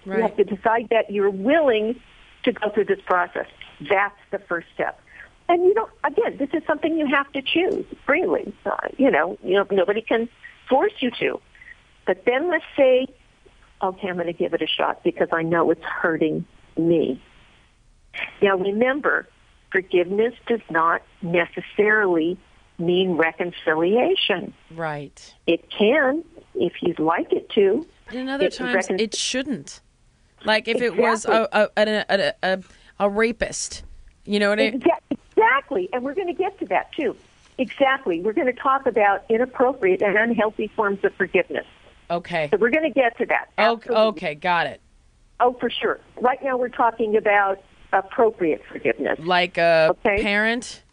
[0.04, 2.00] You have to decide that you're willing
[2.44, 3.46] to go through this process.
[3.88, 5.00] That's the first step.
[5.48, 5.90] And you don't.
[6.04, 8.54] Again, this is something you have to choose freely.
[8.66, 10.28] Uh, you know, you know, nobody can
[10.68, 11.40] force you to.
[12.06, 13.06] But then let's say,
[13.82, 16.46] okay, I'm going to give it a shot because I know it's hurting
[16.76, 17.22] me.
[18.42, 19.28] Now remember,
[19.70, 22.38] forgiveness does not necessarily
[22.78, 24.52] mean reconciliation.
[24.74, 25.34] Right.
[25.46, 27.86] It can, if you'd like it to.
[28.12, 29.80] And other It- times recon- it shouldn't.
[30.44, 32.58] Like if it was a a, a, a,
[33.00, 33.82] a, rapist,
[34.24, 34.82] you know what I mean?
[35.10, 37.16] Exactly, and we're going to get to that too.
[37.58, 41.66] Exactly, we're going to talk about inappropriate and unhealthy forms of forgiveness.
[42.08, 42.48] Okay.
[42.52, 43.48] So we're going to get to that.
[43.58, 44.80] Okay, okay, got it.
[45.40, 45.98] Oh, for sure.
[46.20, 47.60] Right now we're talking about
[47.92, 49.18] appropriate forgiveness.
[49.18, 50.22] Like a Okay.
[50.22, 50.84] parent?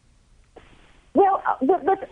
[1.16, 2.10] Well, uh, let, let,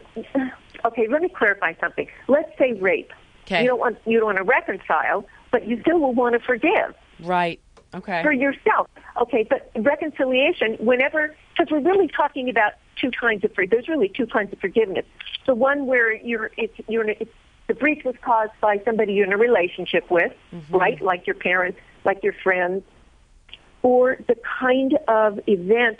[0.85, 2.07] okay, let me clarify something.
[2.27, 3.11] Let's say rape.
[3.45, 3.61] 'Kay.
[3.63, 6.95] You don't want you don't want to reconcile, but you still will want to forgive
[7.19, 7.59] Right.
[7.93, 8.23] Okay.
[8.23, 8.87] for yourself.
[9.21, 14.25] Okay, but reconciliation, whenever, because we're really talking about two kinds of, there's really two
[14.25, 15.05] kinds of forgiveness.
[15.45, 17.29] The one where you're, it's, you're, it's,
[17.67, 20.33] the breach was caused by somebody you're in a relationship with,
[20.71, 20.99] right?
[21.01, 22.83] Like your parents, like your friends,
[23.83, 25.99] or the kind of event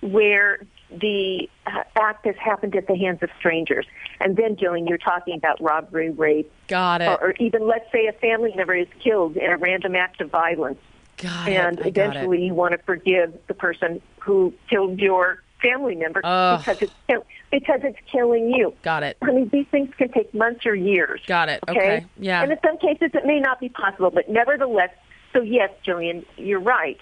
[0.00, 0.60] where
[1.00, 3.86] the uh, act has happened at the hands of strangers.
[4.20, 7.08] And then, Jillian, you're talking about robbery, rape, Got it.
[7.08, 10.30] or, or even, let's say, a family member is killed in a random act of
[10.30, 10.78] violence
[11.16, 11.94] Got and it.
[11.94, 12.46] Got eventually it.
[12.46, 16.58] you want to forgive the person who killed your family member Ugh.
[16.58, 18.74] because it's kill- because it's killing you.
[18.82, 19.16] Got it.
[19.22, 21.20] I mean, these things can take months or years.
[21.26, 21.60] Got it.
[21.68, 21.78] Okay.
[21.78, 22.06] Okay.
[22.18, 22.42] Yeah.
[22.42, 24.90] And in some cases, it may not be possible, but nevertheless,
[25.32, 26.98] so yes, Jillian, you're right.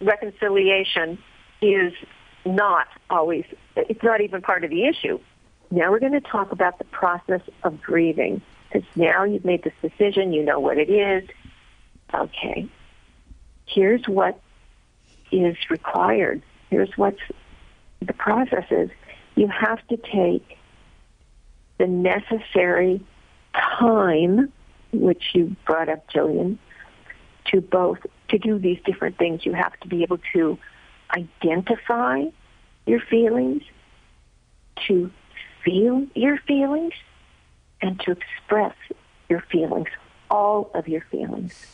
[0.00, 1.18] Reconciliation
[1.62, 1.92] is
[2.44, 3.44] not always.
[3.76, 5.18] It's not even part of the issue.
[5.70, 8.42] Now we're going to talk about the process of grieving.
[8.72, 11.28] Because now you've made this decision, you know what it is.
[12.14, 12.68] Okay.
[13.66, 14.40] Here's what
[15.32, 16.42] is required.
[16.70, 17.16] Here's what
[18.00, 18.90] the process is.
[19.34, 20.56] You have to take
[21.78, 23.00] the necessary
[23.54, 24.52] time,
[24.92, 26.58] which you brought up, Jillian,
[27.46, 27.98] to both
[28.28, 29.44] to do these different things.
[29.44, 30.58] You have to be able to
[31.14, 32.24] identify
[32.86, 33.62] your feelings,
[34.88, 35.10] to
[35.64, 36.94] feel your feelings,
[37.82, 38.74] and to express
[39.28, 39.88] your feelings,
[40.30, 41.66] all of your feelings.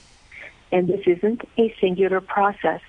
[0.72, 2.80] And this isn't a singular process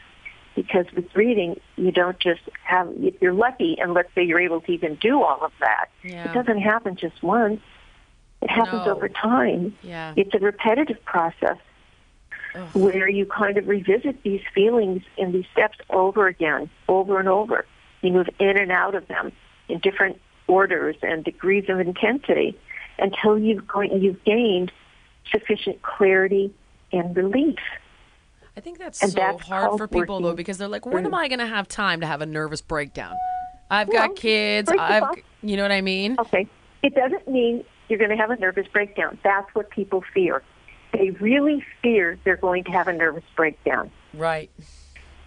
[0.55, 4.61] because with reading, you don't just have, if you're lucky, and let's say you're able
[4.61, 6.25] to even do all of that, Yeah.
[6.25, 7.61] it doesn't happen just once.
[8.41, 8.95] It happens No.
[8.95, 9.77] over time.
[9.83, 10.13] Yeah.
[10.15, 11.57] It's a repetitive process
[12.73, 17.65] where you kind of revisit these feelings and these steps over again, over and over.
[18.01, 19.31] You move in and out of them
[19.69, 22.57] in different orders and degrees of intensity
[22.99, 24.71] until you've, going, you've gained
[25.31, 26.53] sufficient clarity
[26.91, 27.59] and relief.
[28.55, 31.07] I think that's And so that's hard for people though because they're like, when mm.
[31.07, 33.15] am I going to have time to have a nervous breakdown?
[33.69, 34.71] I've Well, got kids.
[34.71, 36.15] I've, all- you know what I mean?
[36.17, 36.47] Okay.
[36.81, 39.17] It doesn't mean you're going to have a nervous breakdown.
[39.23, 40.41] That's what people fear.
[40.97, 43.91] They really fear they're going to have a nervous breakdown.
[44.13, 44.49] Right.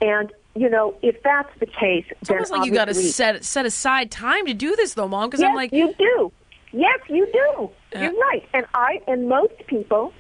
[0.01, 3.67] And, you know, if that's the case, It's almost like you got to set set
[3.67, 5.29] aside time to do this though, mom.
[5.29, 6.33] Because yes, I'm like, you do.
[6.73, 7.71] Yes, you do.
[7.93, 8.05] Yeah.
[8.05, 8.49] You're right.
[8.55, 10.13] And I and most people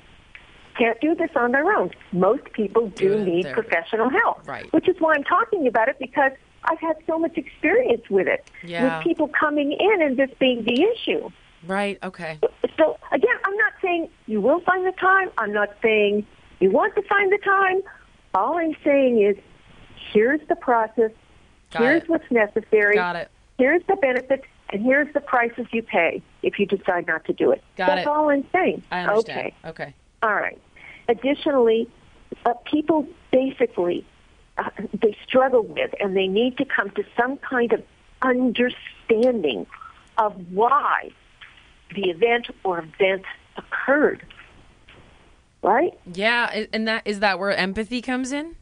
[0.78, 1.90] can't do this on their own.
[2.12, 4.46] Most people do need professional help.
[4.46, 4.72] Right.
[4.72, 6.32] Which is why I'm talking about it because
[6.64, 8.48] I've had so much experience with it.
[8.62, 8.98] Yeah.
[8.98, 11.30] With people coming in and this being the issue.
[11.66, 12.38] right, okay,
[12.76, 15.30] So again, I'm not saying you will find the time.
[15.38, 16.26] I'm not saying
[16.60, 17.82] you want to find the time.
[18.34, 19.36] All I'm saying is
[20.12, 21.10] here's the process.
[21.72, 22.08] Got here's it.
[22.08, 22.96] what's necessary.
[22.96, 23.30] got it.
[23.58, 27.50] Here's the benefits, and here's the prices you pay if you decide not to do
[27.52, 27.62] it.
[27.76, 28.06] Got That's it.
[28.06, 28.82] all I'm saying.
[28.90, 29.52] I understand.
[29.64, 29.68] Okay.
[29.68, 29.94] Okay.
[30.22, 30.58] All right.
[31.08, 31.88] Additionally,
[32.46, 34.06] uh, people basically
[34.58, 37.82] uh, they struggle with, and they need to come to some kind of
[38.22, 39.66] understanding
[40.18, 41.10] of why
[41.94, 43.26] the event or events
[43.60, 44.24] occurred.
[45.62, 45.92] Right?
[46.12, 48.56] Yeah, and that is that where empathy comes in?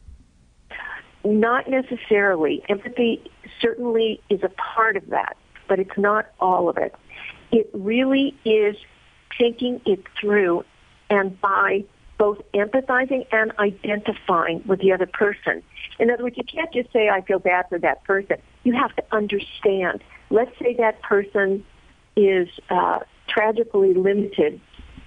[1.23, 2.63] Not necessarily.
[2.69, 3.31] Empathy
[3.61, 6.93] certainly is a part of that, but it's not all of it.
[7.51, 8.75] It really is
[9.37, 10.63] thinking it through
[11.09, 11.85] and by
[12.17, 15.63] both empathizing and identifying with the other person.
[15.99, 18.37] In other words, you can't just say, I feel bad for that person.
[18.63, 20.03] You have to understand.
[20.29, 21.65] Let's say that person
[22.15, 24.59] is uh, tragically limited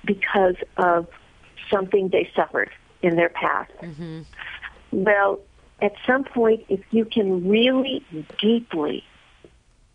[0.05, 1.07] because of
[1.71, 2.71] something they suffered
[3.03, 3.73] in their past.
[3.81, 4.23] Mm-hmm.
[4.93, 5.41] Well,
[5.81, 8.05] at some point, if you can really
[8.41, 9.05] deeply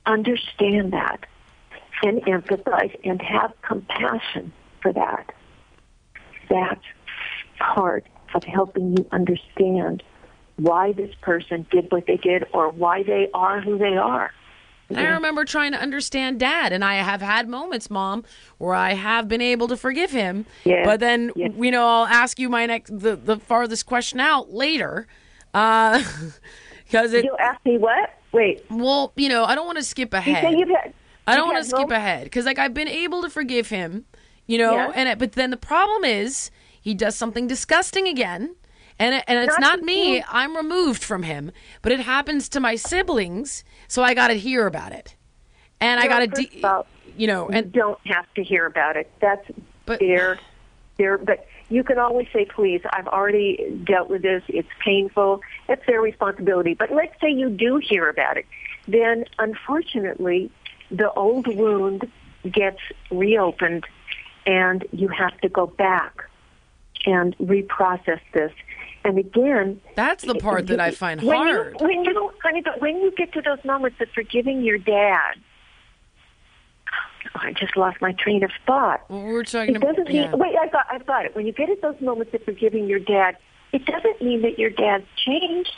[0.05, 1.25] understand that
[2.03, 5.33] and empathize and have compassion for that,
[6.49, 6.83] that's
[7.59, 10.03] part of helping you understand
[10.57, 14.31] why this person did what they did or why they are who they are.
[14.89, 18.23] And I remember trying to understand dad, and I have had moments, mom,
[18.57, 20.45] where I have been able to forgive him.
[20.63, 21.49] Yeah, But then, yeah.
[21.57, 25.05] you know, I'll ask you my next, the, the farthest question out later.
[25.53, 26.01] Uh,
[26.85, 28.13] because it, You'll ask me what?
[28.31, 30.53] Wait, well, you know, I don't want to skip ahead.
[30.57, 30.93] you've had.
[31.25, 34.05] I don't want to skip ahead because like I've been able to forgive him,
[34.45, 34.91] you know, Yeah.
[34.95, 38.55] and it, but then the problem is he does something disgusting again.
[38.99, 40.17] And, and it's Not not me.
[40.17, 40.23] you.
[40.27, 44.65] I'm removed from him, but it happens to my siblings, so I got to hear
[44.65, 45.15] about it,
[45.79, 49.11] and I got to, all, you know, you and don't have to hear about it.
[49.21, 49.45] That's
[49.85, 50.39] But- their,
[50.97, 51.17] their.
[51.19, 54.41] But you can always say, please, I've already dealt with this.
[54.47, 55.41] It's painful.
[55.69, 56.73] It's their responsibility.
[56.73, 58.45] But let's say you do hear about it.
[58.87, 60.49] Then, unfortunately,
[60.89, 62.09] the old wound
[62.49, 62.79] gets
[63.11, 63.85] reopened
[64.45, 66.23] and you have to go back
[67.05, 68.53] and reprocess this.
[69.07, 71.77] And again, that's the part that I find when hard.
[71.79, 75.35] You, when you, honey, but when you get to those moments of forgiving your dad,
[77.33, 79.09] oh, I just lost my train of thought.
[79.09, 80.13] Well, we're talking it doesn't about.
[80.13, 80.31] Yeah.
[80.31, 81.37] Mean, wait, I got, I got it.
[81.37, 83.37] When you get at those moments of forgiving your dad,
[83.71, 85.71] it doesn't mean that your dad's changed.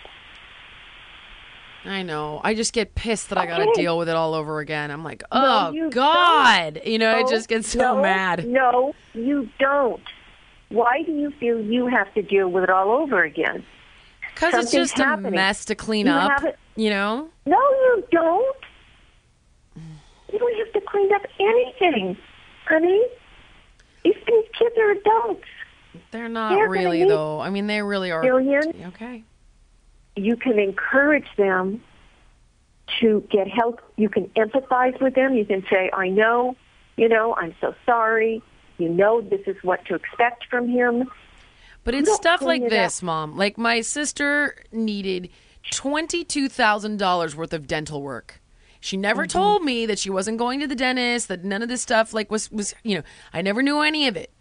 [1.85, 2.41] I know.
[2.43, 4.89] I just get pissed that I got to deal with it all over again.
[4.89, 8.47] I'm like, oh you God, you know, I No, just get so no, mad.
[8.47, 10.01] No, you don't.
[10.69, 13.65] Why do you feel you have to deal with it all over again?
[14.33, 16.43] Because it's just a mess to clean You up.
[16.75, 17.29] You know.
[17.45, 18.57] No, you don't.
[20.31, 22.17] You don't have to clean up anything,
[22.67, 23.03] honey.
[24.03, 25.43] These, these kids are adults.
[26.11, 27.39] They're not They're really though.
[27.39, 28.23] I mean, they really are.
[28.23, 29.23] Okay.
[30.15, 31.81] you can encourage them
[32.99, 33.81] to get help.
[33.97, 35.33] You can empathize with them.
[35.33, 36.55] You can say, I know,
[36.95, 38.41] you know, I'm so sorry.
[38.79, 41.09] You know, this is what to expect from him.
[41.83, 42.69] But it's stuff like it up.
[42.71, 43.37] this, Mom.
[43.37, 45.29] Like my sister needed
[45.71, 48.41] twenty-two thousand dollars worth of dental work.
[48.79, 49.37] She never Mm-hmm.
[49.39, 51.27] told me that she wasn't going to the dentist.
[51.27, 54.15] That none of this stuff like was was you know I never knew any of
[54.15, 54.31] it.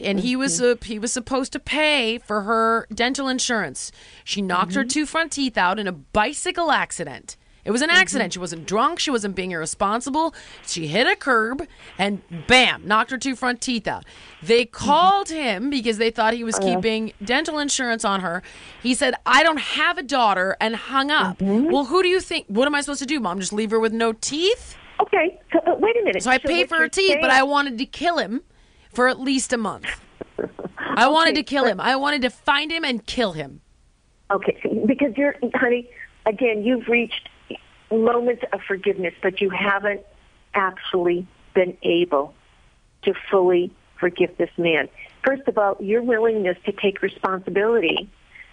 [0.00, 0.82] And he was Mm-hmm.
[0.82, 3.90] uh, he was supposed to pay for her dental insurance.
[4.24, 4.88] She knocked her Mm-hmm.
[4.88, 7.36] two front teeth out in a bicycle accident.
[7.64, 7.98] It was an Mm-hmm.
[7.98, 8.32] accident.
[8.32, 8.98] She wasn't drunk.
[8.98, 10.34] She wasn't being irresponsible.
[10.66, 11.66] She hit a curb
[11.98, 14.04] and bam, knocked her two front teeth out.
[14.42, 14.86] They Mm-hmm.
[14.88, 16.74] called him because they thought he was Uh-huh.
[16.76, 18.42] keeping dental insurance on her.
[18.82, 21.38] He said, I don't have a daughter and hung up.
[21.38, 21.70] Mm-hmm.
[21.72, 22.46] Well, who do you think?
[22.48, 23.38] What am I supposed to do, Mom?
[23.40, 24.76] Just leave her with no teeth?
[25.00, 26.22] Okay, so, but wait a minute.
[26.22, 28.42] So I paid what for her teeth, but I wanted to kill him
[28.92, 29.86] for at least a month.
[30.78, 31.80] I wanted to kill him.
[31.80, 33.60] I wanted to find him and kill him.
[34.30, 35.88] Okay, because you're, honey,
[36.26, 37.28] again, you've reached
[37.92, 40.02] moments of forgiveness, but you haven't
[40.54, 42.34] actually been able
[43.02, 44.88] to fully forgive this man.
[45.24, 48.10] First of all, your willingness to take responsibility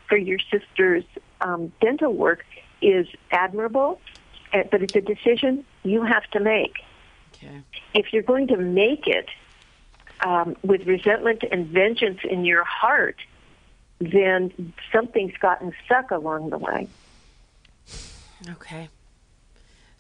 [0.07, 1.03] for your sister's
[1.41, 2.45] um, dental work
[2.81, 3.99] is admirable,
[4.53, 6.73] eh, but it's a decision you have to make.
[7.35, 7.61] Okay.
[7.93, 9.29] If you're going to make it
[10.21, 13.17] um, with resentment and vengeance in your heart,
[13.99, 16.87] then something's gotten stuck along the way.
[18.49, 18.89] Okay.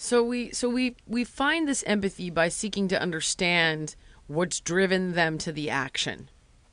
[0.01, 5.37] So we so we we find this empathy by seeking to understand what's driven them
[5.39, 6.29] to the action.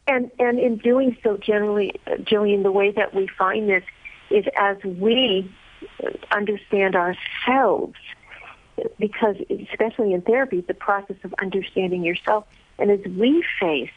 [0.07, 3.83] And and in doing so, generally, Jillian, the way that we find this
[4.31, 5.53] is as we
[6.31, 7.97] understand ourselves,
[9.01, 9.35] because
[9.73, 12.45] especially in therapy, the process of understanding yourself,
[12.79, 13.91] and as we face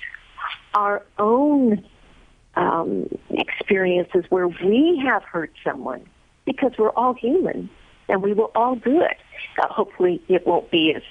[0.73, 1.85] our own
[2.55, 6.03] um, experiences where we have hurt someone,
[6.45, 7.69] because we're all human
[8.09, 9.17] and we will all do it.
[9.61, 11.03] Uh, hopefully, it won't be as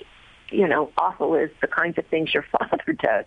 [0.51, 3.25] you know awful as the kinds of things your father does.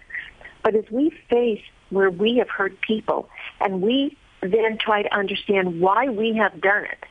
[0.64, 3.30] But as we face where we have hurt people
[3.60, 7.06] and we then try to understand why we have done it,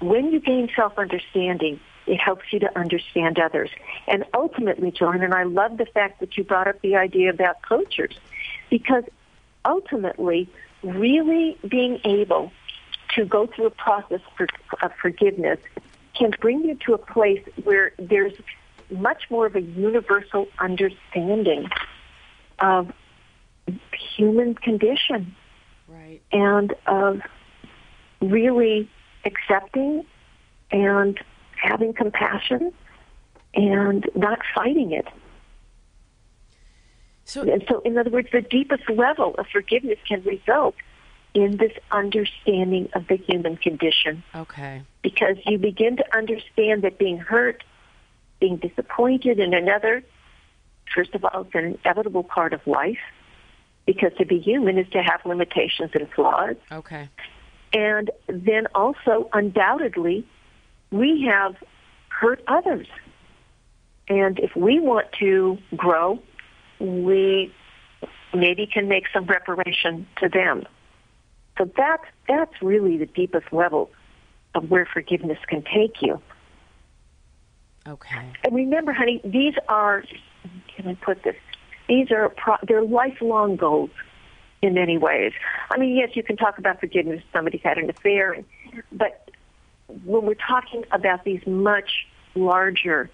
[0.00, 3.70] when you gain self-understanding, it helps you to understand others.
[4.06, 7.62] And ultimately, John, and I love the fact that you brought up the idea about
[7.62, 8.12] coaches,
[8.70, 9.04] because
[9.64, 10.48] ultimately,
[10.82, 12.52] really being able
[13.16, 14.46] to go through a process for,
[14.82, 15.58] of forgiveness
[16.16, 18.32] can bring you to a place where there's
[18.90, 21.68] much more of a universal understanding
[22.60, 22.92] of
[24.16, 25.34] human condition
[25.88, 26.20] Right.
[26.32, 27.20] and of
[28.20, 28.88] really
[29.24, 30.04] accepting
[30.70, 31.18] and
[31.56, 32.72] having compassion
[33.54, 35.06] and not fighting it.
[37.24, 40.76] So And so, in other words, the deepest level of forgiveness can result
[41.36, 44.82] in this understanding of the human condition okay.
[45.02, 47.62] because you begin to understand that being hurt,
[48.40, 50.02] being disappointed in another,
[50.94, 52.96] first of all, it's an inevitable part of life
[53.84, 56.56] because to be human is to have limitations and flaws.
[56.72, 57.10] Okay.
[57.74, 60.26] And then also, undoubtedly,
[60.90, 61.54] we have
[62.08, 62.86] hurt others.
[64.08, 66.18] And if we want to grow,
[66.80, 67.52] we
[68.32, 70.64] maybe can make some reparation to them.
[71.58, 73.90] So that's, that's really the deepest level
[74.54, 76.20] of where forgiveness can take you.
[77.88, 78.32] Okay.
[78.44, 80.02] And remember, honey, these are,
[80.74, 81.36] can I put this?
[81.88, 83.90] These are, pro- they're lifelong goals
[84.62, 85.32] in many ways.
[85.70, 88.36] I mean, yes, you can talk about forgiveness if somebody's had an affair,
[88.90, 89.30] but
[90.04, 93.08] when we're talking about these much larger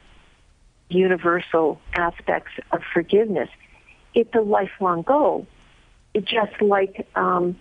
[0.88, 3.48] universal aspects of forgiveness,
[4.14, 5.46] it's a lifelong goal.
[6.14, 7.58] It's just like um,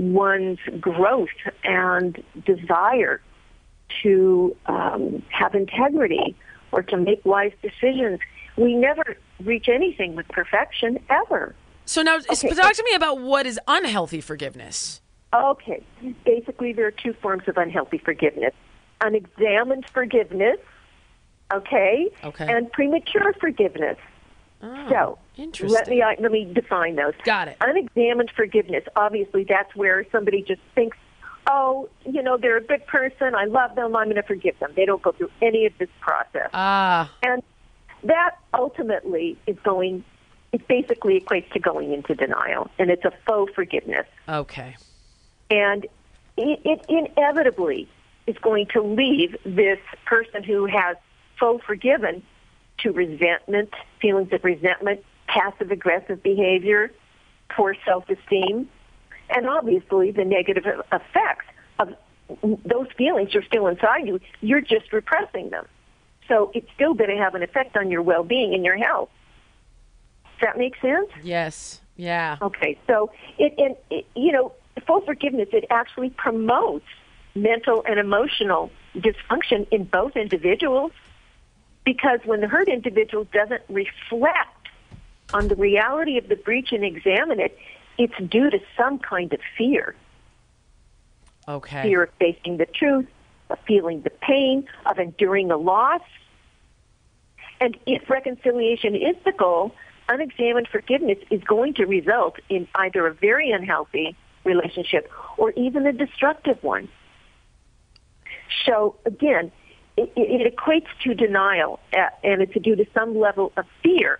[0.00, 1.28] one's growth
[1.62, 3.20] and desire
[4.02, 6.34] to um, have integrity
[6.72, 8.20] or to make wise decisions.
[8.56, 11.54] We never reach anything with perfection ever.
[11.84, 12.48] So now, Okay.
[12.54, 15.00] talk to me about what is unhealthy forgiveness.
[15.34, 15.82] Okay.
[16.24, 18.52] Basically, there are two forms of unhealthy forgiveness
[19.02, 20.58] unexamined forgiveness,
[21.54, 22.46] okay, Okay.
[22.52, 23.96] and premature forgiveness.
[24.90, 25.74] so, interesting.
[25.74, 27.14] let me, uh, let me define those.
[27.24, 27.56] Got it.
[27.60, 30.96] Unexamined forgiveness, obviously, that's where somebody just thinks,
[31.48, 34.72] oh, you know, they're a good person, I love them, I'm going to forgive them.
[34.76, 36.50] They don't go through any of this process.
[36.52, 37.42] Ah, And
[38.04, 40.04] that ultimately is going,
[40.52, 44.06] it basically equates to going into denial, and it's a faux forgiveness.
[44.28, 44.76] okay.
[45.50, 45.86] And
[46.36, 47.88] it, it inevitably
[48.26, 50.96] is going to leave this person who has
[51.38, 52.22] faux forgiven
[52.78, 53.70] to resentment,
[54.00, 56.90] feelings of resentment, passive aggressive behavior,
[57.50, 58.68] poor self esteem,
[59.28, 61.46] and obviously the negative effects
[61.78, 61.94] of
[62.64, 64.20] those feelings are still inside you.
[64.40, 65.66] You're just repressing them.
[66.28, 69.10] So it's still going to have an effect on your well being and your health.
[70.24, 71.08] Does that make sense?
[71.22, 71.80] Yes.
[71.96, 72.38] Yeah.
[72.40, 74.52] Okay, so it, and it, you know,
[74.86, 76.86] full forgiveness it actually promotes
[77.34, 80.92] mental and emotional dysfunction in both individuals
[81.84, 84.59] because when the hurt individual doesn't reflect
[85.32, 87.56] on the reality of the breach and examine it,
[87.98, 89.94] it's due to some kind of fear.
[91.48, 91.82] Okay.
[91.82, 93.06] Fear of facing the truth,
[93.48, 96.02] of feeling the pain, of enduring a loss.
[97.60, 99.74] And if reconciliation is the goal,
[100.08, 105.92] unexamined forgiveness is going to result in either a very unhealthy relationship or even a
[105.92, 106.88] destructive one.
[108.66, 109.52] So again,
[109.96, 114.18] it, it equates to denial, uh, and it's due to some level of fear.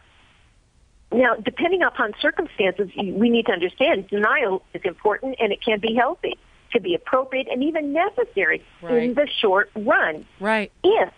[1.13, 5.95] Now, depending upon circumstances, we need to understand denial is important and it can be
[5.95, 6.39] healthy,
[6.71, 10.71] can be appropriate, and even necessary in the short run Right.
[10.85, 11.13] if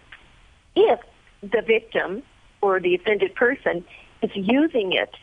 [0.75, 1.01] if
[1.43, 2.23] the victim
[2.63, 3.85] or the offended person
[4.23, 5.15] is using it,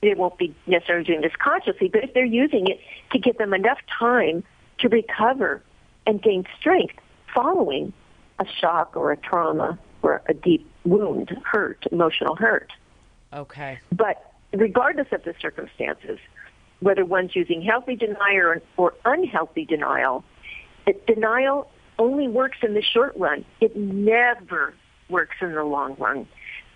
[0.00, 2.78] they won't be necessarily doing this consciously, but if they're using it
[3.12, 4.44] to give them enough time
[4.78, 5.62] to recover
[6.06, 6.94] and gain strength
[7.34, 7.92] following
[8.38, 12.70] a shock or a trauma or a deep wound, hurt, emotional hurt.
[13.34, 13.78] Okay.
[13.92, 16.18] But regardless of the circumstances,
[16.80, 20.24] whether one's using healthy denial or, unhealthy denial,
[21.06, 21.68] denial
[21.98, 23.44] only works in the short run.
[23.60, 24.74] It never
[25.08, 26.26] works in the long run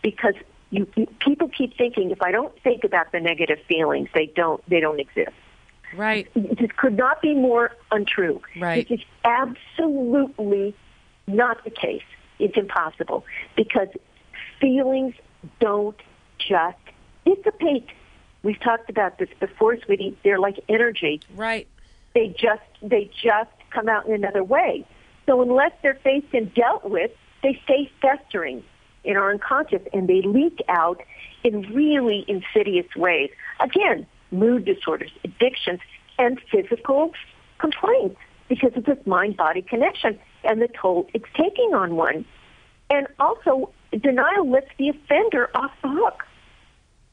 [0.02, 0.34] because
[0.70, 4.62] you, you, people keep thinking if I don't think about the negative feelings, they don't
[4.68, 5.32] they don't exist.
[5.96, 6.28] Right.
[6.34, 8.42] This could not be more untrue.
[8.60, 8.86] Right.
[8.88, 10.74] This is absolutely
[11.26, 12.02] not the case.
[12.38, 13.24] It's impossible
[13.56, 13.88] because
[14.60, 15.14] feelings
[15.60, 15.96] don't
[16.38, 16.78] just
[17.24, 17.88] dissipate.
[18.42, 20.16] We've talked about this before, sweetie.
[20.24, 21.20] They're like energy.
[21.34, 21.66] Right.
[22.14, 24.86] They just they just come out in another way.
[25.26, 27.10] So unless they're faced and dealt with,
[27.42, 28.64] they stay festering
[29.04, 31.02] in our unconscious and they leak out
[31.44, 33.30] in really insidious ways.
[33.60, 35.80] Again, mood disorders, addictions,
[36.18, 37.12] and physical
[37.58, 38.16] complaints
[38.48, 42.24] because of this mind-body connection and the toll it's taking on one.
[42.90, 46.24] And also, denial lets the offender off the hook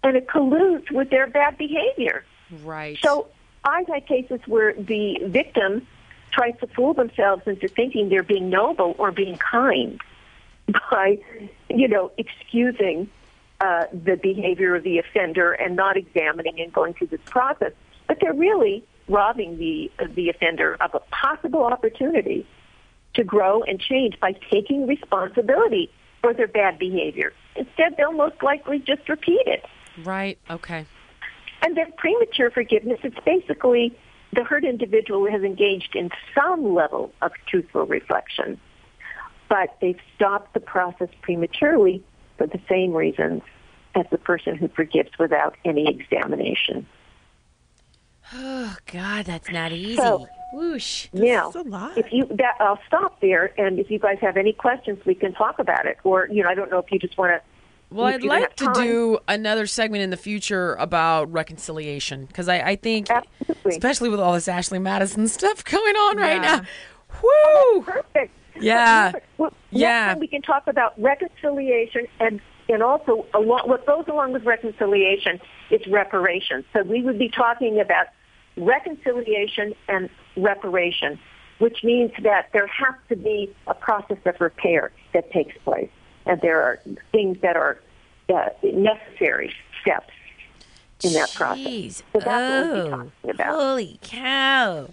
[0.05, 2.23] and it colludes with their bad behavior.
[2.63, 2.97] Right.
[3.01, 3.27] So
[3.63, 5.87] I've had cases where the victim
[6.31, 9.99] tries to fool themselves into thinking they're being noble or being kind
[10.91, 11.17] by,
[11.69, 13.09] you know, excusing
[13.59, 17.71] uh, the behavior of the offender and not examining and going through this process.
[18.07, 22.45] But they're really robbing the the offender of a possible opportunity
[23.13, 25.89] to grow and change by taking responsibility
[26.21, 27.33] for their bad behavior.
[27.55, 29.65] Instead, they'll most likely just repeat it.
[30.03, 30.37] Right.
[30.49, 30.85] Okay.
[31.61, 33.97] And then premature forgiveness, it's basically
[34.33, 38.59] the hurt individual has engaged in some level of truthful reflection,
[39.49, 42.03] but they've stopped the process prematurely
[42.37, 43.41] for the same reasons
[43.95, 46.85] as the person who forgives without any examination.
[48.33, 49.95] Oh God, that's not easy.
[49.95, 51.07] So- Whoosh.
[51.11, 51.97] now, a lot.
[51.97, 55.33] if you that I'll stop there, and if you guys have any questions, we can
[55.33, 55.97] talk about it.
[56.05, 57.41] Or you know, I don't know if you just want to.
[57.91, 62.75] Well, I'd like to do another segment in the future about reconciliation because I, I
[62.75, 63.71] think, Absolutely.
[63.71, 66.41] especially with all this Ashley Madison stuff going on right Yeah.
[66.41, 66.61] now,
[67.21, 67.29] whoo!
[67.45, 68.33] Oh, perfect.
[68.59, 69.11] Yeah.
[69.15, 70.15] Oh, well, Yeah.
[70.15, 75.85] We can talk about reconciliation and and also along, what goes along with reconciliation is
[75.85, 76.65] reparations.
[76.73, 78.07] So we would be talking about
[78.57, 81.19] reconciliation and reparation,
[81.59, 85.89] which means that there has to be a process of repair that takes place,
[86.25, 86.79] and there are
[87.11, 87.79] things that are
[88.33, 90.13] uh, necessary steps
[91.03, 91.65] in that process.
[91.65, 92.03] Jeez.
[92.13, 93.47] So that's what we'll be oh, talking about.
[93.47, 94.89] holy cow.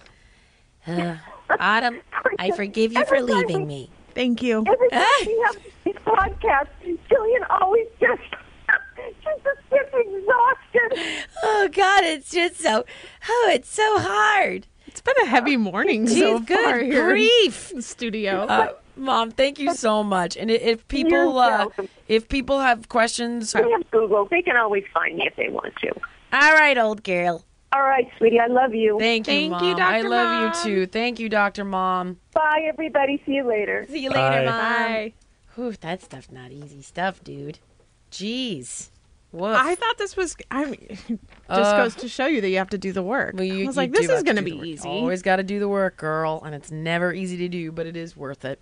[0.86, 1.16] Uh,
[1.58, 2.00] Autumn,
[2.38, 3.90] I forgive you for leaving me.
[4.14, 4.64] Thank you.
[4.66, 8.22] Every time we have these podcasts, Jillian always just
[8.96, 11.26] she's just gets exhausted.
[11.42, 12.84] Oh God, it's just so.
[13.28, 14.66] Oh, it's so hard.
[14.86, 17.70] It's been a heavy morning so Jeez, good far here grief.
[17.70, 18.40] in the studio.
[18.42, 20.36] Uh, Mom, thank you so much.
[20.36, 21.66] And if people uh,
[22.08, 24.26] if people have questions, They have Google.
[24.30, 25.88] They can always find me if they want to.
[26.32, 27.44] All right, old girl.
[27.74, 28.38] All right, sweetie.
[28.38, 28.98] I love you.
[28.98, 29.64] thank you, Thank Mom.
[29.64, 30.42] you, I love Mom.
[30.42, 30.86] you too.
[30.86, 32.18] Thank you, Doctor Mom.
[32.34, 33.22] Bye, everybody.
[33.24, 33.86] See you later.
[33.88, 34.30] See you Bye.
[34.30, 34.58] later, Mom.
[34.58, 35.12] Bye.
[35.54, 37.58] Whew, that stuff's not easy stuff, dude.
[38.10, 38.90] Jeez.
[39.32, 39.56] Woof.
[39.56, 40.36] I thought this was.
[40.50, 41.18] I mean, just
[41.48, 43.34] Uh, goes to show you that you have to do the work.
[43.34, 44.86] Well, you, I was like, this is going to be easy.
[44.88, 47.96] Always got to do the work, girl, and it's never easy to do, but it
[47.96, 48.60] is worth it.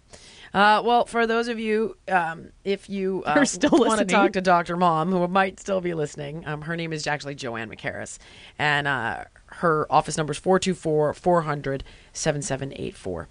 [0.54, 4.32] Uh, well, for those of you, um, if you uh, Are still want to talk
[4.34, 4.76] to Dr.
[4.76, 8.18] Mom, who might still be listening, um, her name is actually Joanne McCarris,
[8.58, 13.28] and uh, her office number is 424 400 7784.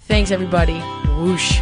[0.00, 0.78] Thanks, everybody.
[1.18, 1.60] Whoosh.